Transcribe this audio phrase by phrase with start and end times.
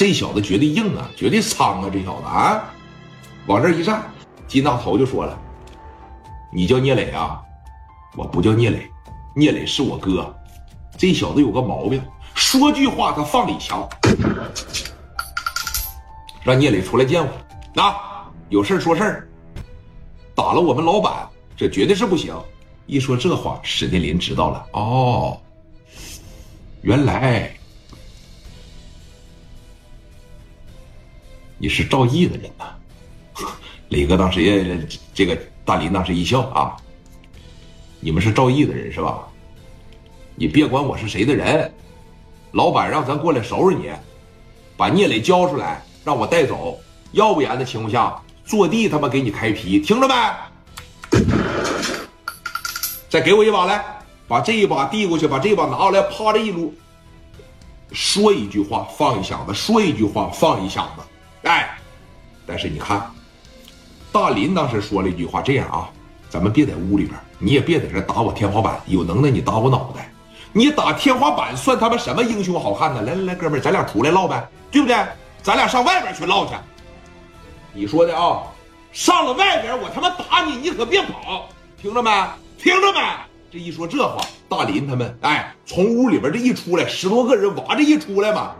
[0.00, 1.90] 这小子绝对硬啊，绝对苍啊！
[1.92, 2.72] 这小子啊，
[3.44, 4.02] 往这一站，
[4.48, 5.38] 金大头就说了
[6.50, 7.38] ：“你叫聂磊啊？
[8.16, 8.90] 我不叫聂磊，
[9.36, 10.34] 聂磊是我哥。
[10.96, 12.02] 这小子有个毛病，
[12.34, 13.86] 说句话他放李强，
[16.42, 17.82] 让聂磊出来见我。
[17.82, 19.30] 啊，有事说事
[20.34, 22.34] 打了我们老板，这绝对是不行。
[22.86, 24.66] 一说这话，史殿林知道了。
[24.72, 25.38] 哦，
[26.80, 27.54] 原来。”
[31.62, 32.64] 你是赵毅的人呐，
[33.90, 36.74] 磊哥当时也这个大林当时一笑啊，
[38.00, 39.28] 你们是赵毅的人是吧？
[40.36, 41.70] 你别管我是谁的人，
[42.52, 43.90] 老板让咱过来收拾你，
[44.74, 46.80] 把聂磊交出来，让我带走，
[47.12, 50.14] 要不然的情况下坐地他妈给你开皮，听着没？
[53.10, 53.84] 再给我一把来，
[54.26, 56.72] 把这一把递过去，把这一把拿过来，啪这一撸，
[57.92, 61.02] 说一句话放一下子，说一句话放一下子。
[61.44, 61.78] 哎，
[62.46, 63.10] 但是你看，
[64.12, 65.88] 大林当时说了一句话：“这样啊，
[66.28, 70.12] 咱们别在屋里边，你也别在这打我天花板，有能耐你打我脑袋。
[70.52, 73.02] 你打天花板算他妈什么英雄好汉呢？
[73.02, 74.96] 来来来，哥们咱俩出来唠呗，对不对？
[75.42, 76.52] 咱俩上外边去唠去。
[77.72, 78.42] 你说的啊，
[78.92, 81.48] 上了外边我他妈打你，你可别跑，
[81.80, 82.10] 听着没？
[82.58, 83.00] 听着没？
[83.50, 88.52] 这一说这话，大林他们哎，从屋里边这一出来，十多个人娃这一出来嘛。”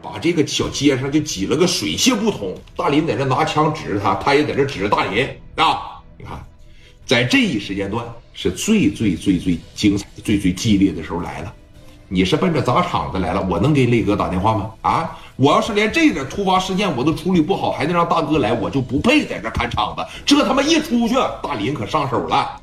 [0.00, 2.54] 把这个小街上就挤了个水泄不通。
[2.76, 6.00] 大林在这拿枪指着他，他也在这指着大林啊！
[6.16, 6.44] 你看，
[7.04, 11.54] 在这一时间段是最最最最精彩、最最激烈的时候来了。
[12.10, 14.70] 你是奔着砸场子来了，我能给磊哥打电话吗？
[14.80, 15.18] 啊！
[15.36, 20.04] 我要是连这点突发事件我都处理不好，还得让大哥来，我就不配在这看场子。
[20.24, 22.60] 这他妈一出去，大林可上手了，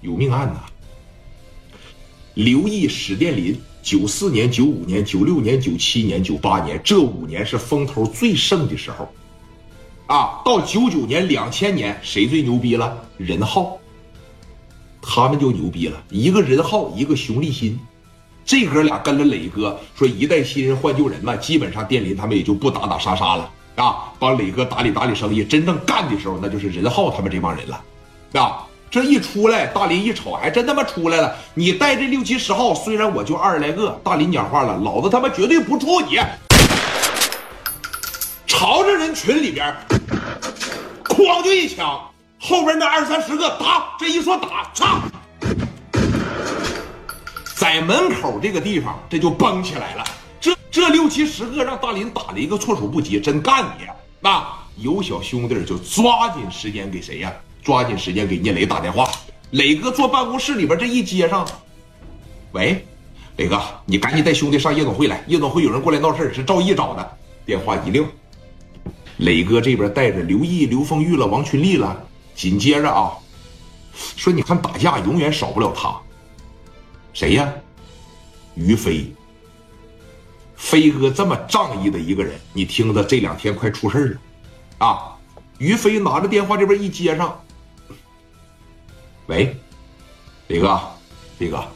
[0.00, 0.60] 有命案呐！
[2.34, 3.60] 刘毅、史殿林。
[3.84, 9.12] 九四年、九五年、九六年、九七年、九八年，这五年是风头最盛的时候，
[10.06, 12.96] 啊，到九九年、两千年，谁最牛逼了？
[13.16, 13.76] 任浩，
[15.02, 17.76] 他们就牛逼了，一个任浩，一个熊立新，
[18.44, 27.84] 这哥俩跟了磊哥，说一代新人换旧人嘛，基本上殿林他们也就不打打杀杀了，啊，帮磊哥打理打理生意，真正干的时候，那就是任浩他们这帮人了，
[28.34, 28.64] 啊。
[28.92, 31.34] 这一出来，大林一瞅，还真他妈出来了。
[31.54, 36.18] 你带这六七十号，虽然我就二十来个，大林讲话了，老子他妈绝对不怵你。
[38.46, 39.74] 朝着人群里边，
[41.04, 42.02] 哐就一枪，
[42.38, 45.00] 后边那二三十个打，这一说打，操，
[47.56, 50.04] 在门口这个地方，这就崩起来了。
[50.38, 53.86] 这这六七十个让大林打了一个措手不及，真干你！
[54.20, 57.32] 那有小兄弟就抓紧时间给谁呀？
[57.62, 59.10] 抓紧时间给聂磊打电话。
[59.52, 61.46] 磊哥坐办公室里边，这一接上，
[62.52, 62.84] 喂，
[63.36, 65.22] 磊哥，你赶紧带兄弟上夜总会来。
[65.28, 67.18] 夜总会有人过来闹事是赵毅找的。
[67.44, 68.04] 电话一撂，
[69.18, 72.04] 磊哥这边带着刘毅、刘凤玉了、王群力了。
[72.34, 73.12] 紧接着啊，
[74.16, 75.94] 说你看打架永远少不了他，
[77.12, 77.52] 谁呀？
[78.54, 79.12] 于飞。
[80.56, 84.18] 飞哥这么仗义的一个人，你听着，这两天快出事
[84.78, 85.16] 了，啊！
[85.58, 87.38] 于飞拿着电话这边一接上。
[89.26, 89.56] 喂，
[90.48, 90.80] 李哥，
[91.38, 91.72] 李哥。